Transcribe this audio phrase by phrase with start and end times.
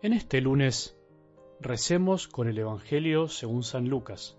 [0.00, 0.96] En este lunes
[1.58, 4.38] recemos con el Evangelio según San Lucas,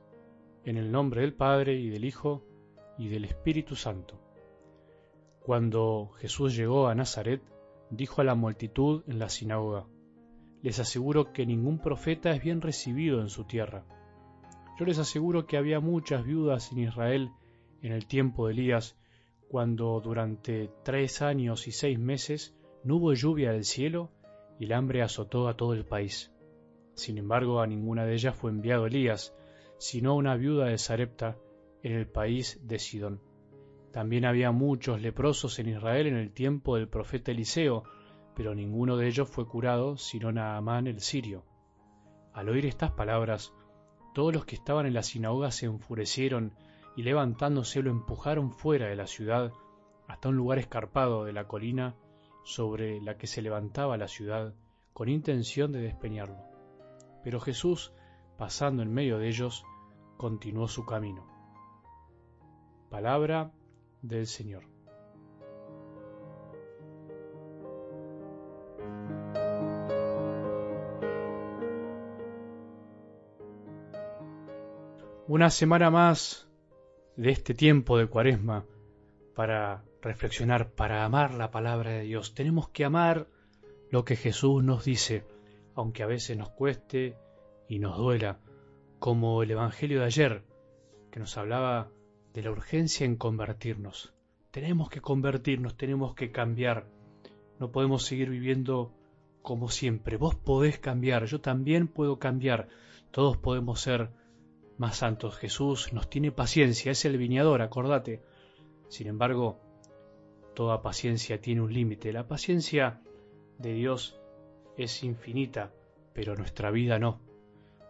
[0.63, 2.46] en el nombre del Padre y del Hijo
[2.97, 4.22] y del Espíritu Santo.
[5.42, 7.42] Cuando Jesús llegó a Nazaret,
[7.90, 9.86] dijo a la multitud en la sinagoga,
[10.62, 13.83] Les aseguro que ningún profeta es bien recibido en su tierra.
[14.79, 17.32] Yo les aseguro que había muchas viudas en Israel
[17.82, 18.98] en el tiempo de Elías,
[19.50, 22.55] cuando durante tres años y seis meses
[22.86, 24.10] no hubo lluvia del cielo
[24.59, 26.31] y el hambre azotó a todo el país.
[26.94, 29.34] Sin embargo, a ninguna de ellas fue enviado Elías,
[29.77, 31.38] sino una viuda de Sarepta
[31.81, 33.22] en el país de Sidón.
[33.94, 37.84] También había muchos leprosos en Israel en el tiempo del profeta Eliseo,
[38.36, 41.45] pero ninguno de ellos fue curado, sino Naamán el sirio.
[42.34, 43.53] Al oír estas palabras,
[44.14, 46.53] todos los que estaban en la sinagoga se enfurecieron
[46.98, 49.53] y levantándose lo empujaron fuera de la ciudad
[50.08, 51.95] hasta un lugar escarpado de la colina
[52.50, 54.55] sobre la que se levantaba la ciudad
[54.92, 56.39] con intención de despeñarlo.
[57.23, 57.94] Pero Jesús,
[58.39, 59.64] pasando en medio de ellos,
[60.17, 61.28] continuó su camino.
[62.89, 63.52] Palabra
[64.02, 64.64] del Señor.
[75.28, 76.50] Una semana más
[77.16, 78.66] de este tiempo de cuaresma
[79.40, 82.34] para reflexionar, para amar la palabra de Dios.
[82.34, 83.30] Tenemos que amar
[83.90, 85.23] lo que Jesús nos dice,
[85.76, 87.16] aunque a veces nos cueste
[87.70, 88.42] y nos duela,
[89.00, 90.44] como el Evangelio de ayer,
[91.09, 91.90] que nos hablaba
[92.34, 94.14] de la urgencia en convertirnos.
[94.52, 96.90] Tenemos que convertirnos, tenemos que cambiar.
[97.62, 98.92] No podemos seguir viviendo
[99.42, 100.18] como siempre.
[100.18, 102.68] Vos podés cambiar, yo también puedo cambiar.
[103.12, 104.09] Todos podemos ser
[104.78, 105.38] más santos.
[105.38, 108.22] Jesús nos tiene paciencia, es el viñador, acordate.
[108.90, 109.59] Sin embargo,
[110.56, 112.12] toda paciencia tiene un límite.
[112.12, 113.02] La paciencia
[113.58, 114.19] de Dios
[114.78, 115.72] es infinita,
[116.13, 117.22] pero nuestra vida no.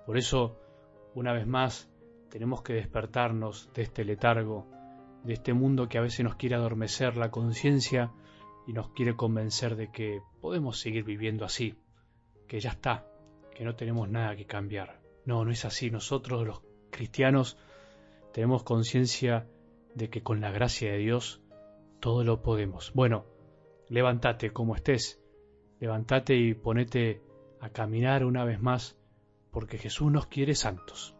[0.06, 0.60] Por eso,
[1.16, 1.90] una vez más,
[2.30, 4.68] tenemos que despertarnos de este letargo,
[5.24, 8.12] de este mundo que a veces nos quiere adormecer la conciencia
[8.68, 11.76] y nos quiere convencer de que podemos seguir viviendo así,
[12.48, 13.08] que ya está,
[13.56, 15.00] que no tenemos nada que cambiar.
[15.26, 15.90] No, no es así.
[15.90, 17.58] Nosotros los cristianos
[18.34, 19.48] tenemos conciencia
[19.96, 21.42] de que con la gracia de Dios
[22.00, 22.94] todo lo podemos.
[22.94, 23.26] Bueno,
[23.90, 25.22] levántate como estés,
[25.80, 27.22] levántate y ponete
[27.60, 28.98] a caminar una vez más,
[29.52, 31.16] porque Jesús nos quiere santos.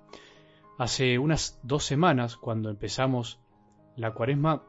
[0.78, 3.40] Hace unas dos semanas, cuando empezamos
[3.98, 4.64] la cuaresma,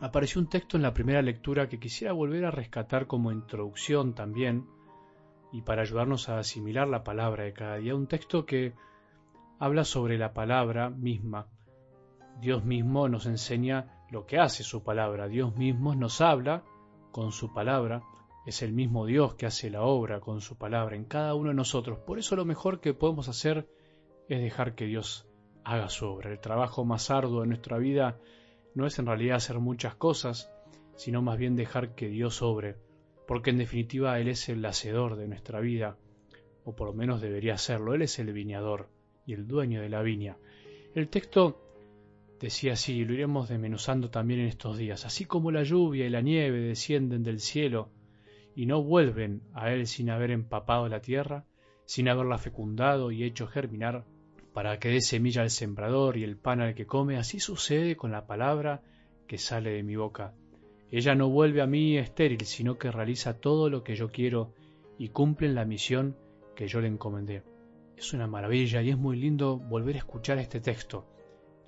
[0.00, 4.66] apareció un texto en la primera lectura que quisiera volver a rescatar como introducción también,
[5.52, 8.72] y para ayudarnos a asimilar la palabra de cada día, un texto que
[9.58, 11.46] habla sobre la palabra misma.
[12.40, 15.28] Dios mismo nos enseña lo que hace su palabra.
[15.28, 16.64] Dios mismo nos habla
[17.10, 18.02] con su palabra.
[18.46, 21.54] Es el mismo Dios que hace la obra con su palabra en cada uno de
[21.54, 21.98] nosotros.
[22.00, 23.68] Por eso lo mejor que podemos hacer
[24.28, 25.28] es dejar que Dios
[25.64, 26.30] haga su obra.
[26.30, 28.18] El trabajo más arduo de nuestra vida
[28.74, 30.50] no es en realidad hacer muchas cosas,
[30.96, 32.76] sino más bien dejar que Dios obre,
[33.26, 35.96] porque en definitiva Él es el hacedor de nuestra vida,
[36.64, 38.88] o por lo menos debería serlo, Él es el viñador
[39.26, 40.36] y el dueño de la viña.
[40.94, 41.61] El texto
[42.42, 46.22] decía así, lo iremos desmenuzando también en estos días, así como la lluvia y la
[46.22, 47.90] nieve descienden del cielo
[48.56, 51.46] y no vuelven a él sin haber empapado la tierra,
[51.84, 54.04] sin haberla fecundado y hecho germinar,
[54.52, 58.10] para que dé semilla al sembrador y el pan al que come, así sucede con
[58.10, 58.82] la palabra
[59.28, 60.34] que sale de mi boca.
[60.90, 64.52] Ella no vuelve a mí estéril, sino que realiza todo lo que yo quiero
[64.98, 66.16] y cumple la misión
[66.56, 67.44] que yo le encomendé.
[67.96, 71.06] Es una maravilla y es muy lindo volver a escuchar este texto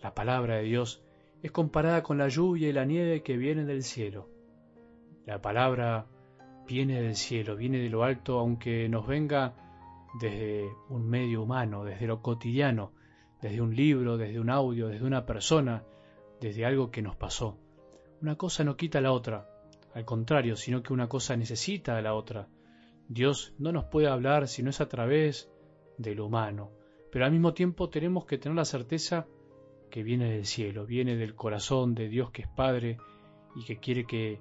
[0.04, 1.03] la palabra de Dios
[1.42, 4.28] es comparada con la lluvia y la nieve que vienen del cielo.
[5.25, 6.06] La palabra
[6.69, 9.54] viene del cielo, viene de lo alto, aunque nos venga
[10.20, 12.93] desde un medio humano, desde lo cotidiano,
[13.41, 15.84] desde un libro, desde un audio, desde una persona,
[16.38, 17.56] desde algo que nos pasó.
[18.20, 19.49] Una cosa no quita la otra,
[19.94, 22.46] al contrario, sino que una cosa necesita a la otra.
[23.08, 25.50] Dios no nos puede hablar si no es a través
[25.96, 26.73] de lo humano,
[27.11, 29.26] pero al mismo tiempo tenemos que tener la certeza
[29.94, 32.99] que viene del cielo, viene del corazón de Dios que es Padre
[33.55, 34.41] y que quiere que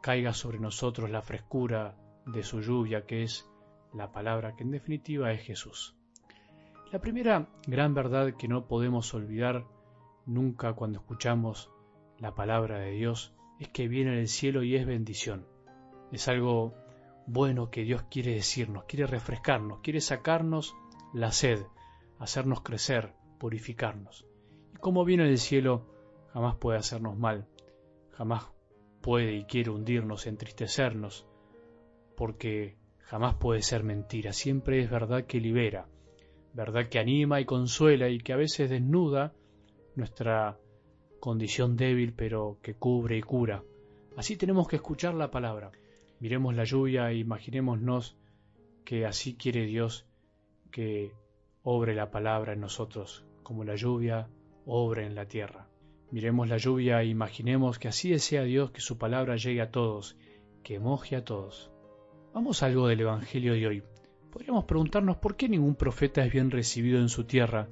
[0.00, 3.46] caiga sobre nosotros la frescura de su lluvia, que es
[3.92, 5.94] la palabra, que en definitiva es Jesús.
[6.90, 9.66] La primera gran verdad que no podemos olvidar
[10.24, 11.70] nunca cuando escuchamos
[12.18, 15.46] la palabra de Dios es que viene del cielo y es bendición.
[16.12, 16.72] Es algo
[17.26, 20.74] bueno que Dios quiere decirnos, quiere refrescarnos, quiere sacarnos
[21.12, 21.62] la sed,
[22.18, 24.24] hacernos crecer, purificarnos
[24.82, 25.86] como viene del cielo,
[26.32, 27.46] jamás puede hacernos mal,
[28.10, 28.50] jamás
[29.00, 31.24] puede y quiere hundirnos, entristecernos,
[32.16, 35.86] porque jamás puede ser mentira, siempre es verdad que libera,
[36.52, 39.32] verdad que anima y consuela y que a veces desnuda
[39.94, 40.58] nuestra
[41.20, 43.62] condición débil pero que cubre y cura.
[44.16, 45.70] Así tenemos que escuchar la palabra.
[46.18, 48.16] Miremos la lluvia e imaginémonos
[48.84, 50.06] que así quiere Dios
[50.72, 51.12] que
[51.62, 54.28] obre la palabra en nosotros, como la lluvia
[54.66, 55.66] obre en la tierra.
[56.10, 60.16] Miremos la lluvia e imaginemos que así desea Dios que su palabra llegue a todos,
[60.62, 61.70] que moje a todos.
[62.34, 63.82] Vamos a algo del Evangelio de hoy.
[64.30, 67.68] Podríamos preguntarnos por qué ningún profeta es bien recibido en su tierra,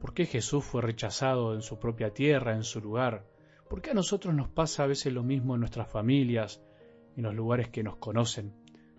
[0.00, 3.26] por qué Jesús fue rechazado en su propia tierra, en su lugar,
[3.68, 6.62] por qué a nosotros nos pasa a veces lo mismo en nuestras familias,
[7.16, 8.54] en los lugares que nos conocen,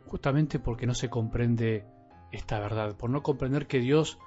[0.05, 1.85] justamente porque no se comprende
[2.31, 4.19] esta verdad, por no comprender que Dios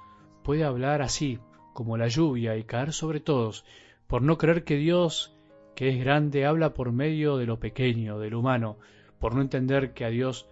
[0.43, 1.39] puede hablar así,
[1.75, 3.65] como la lluvia, y caer sobre todos,
[4.07, 5.37] por no creer que Dios,
[5.75, 8.77] que es grande, habla por medio de lo pequeño, del humano,
[9.19, 10.49] por no entender que a Dios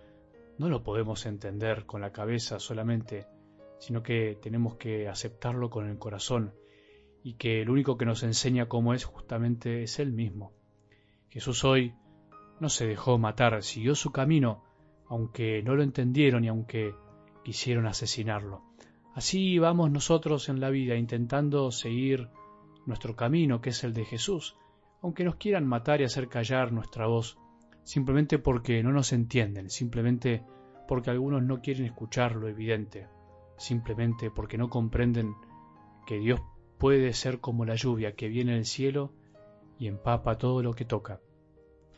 [0.58, 3.26] no lo podemos entender con la cabeza solamente,
[3.80, 6.54] sino que tenemos que aceptarlo con el corazón,
[7.24, 10.52] y que el único que nos enseña cómo es justamente es Él mismo.
[11.30, 11.94] Jesús hoy
[12.60, 14.66] no se dejó matar, siguió su camino,
[15.08, 16.94] aunque no lo entendieron y aunque
[17.46, 18.73] quisieron asesinarlo.
[19.14, 22.30] Así vamos nosotros en la vida intentando seguir
[22.88, 24.56] nuestro camino, que es el de Jesús,
[25.04, 27.38] aunque nos quieran matar y hacer callar nuestra voz,
[27.84, 30.44] simplemente porque no nos entienden, simplemente
[30.88, 33.08] porque algunos no quieren escuchar lo evidente,
[33.58, 35.36] simplemente porque no comprenden
[36.08, 36.42] que Dios
[36.80, 39.14] puede ser como la lluvia que viene del cielo
[39.78, 41.22] y empapa todo lo que toca.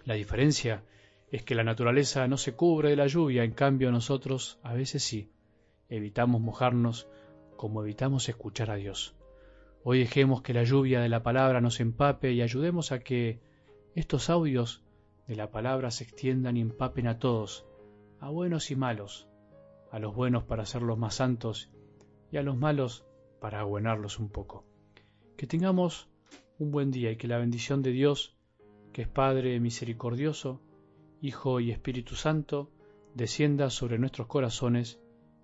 [0.03, 0.83] La diferencia
[1.31, 5.01] es que la naturaleza no se cubre de la lluvia, en cambio nosotros a veces
[5.01, 5.31] sí
[5.89, 7.07] evitamos mojarnos
[7.55, 9.15] como evitamos escuchar a Dios.
[9.83, 13.39] Hoy dejemos que la lluvia de la palabra nos empape y ayudemos a que
[13.93, 14.83] estos audios
[15.27, 17.65] de la palabra se extiendan y empapen a todos,
[18.19, 19.27] a buenos y malos,
[19.91, 21.71] a los buenos para hacerlos más santos
[22.31, 23.05] y a los malos
[23.39, 24.65] para abuenarlos un poco.
[25.37, 26.09] Que tengamos
[26.57, 28.35] un buen día y que la bendición de Dios,
[28.91, 30.61] que es Padre misericordioso,
[31.21, 32.71] Hijo y Espíritu Santo,
[33.13, 34.99] descienda sobre nuestros corazones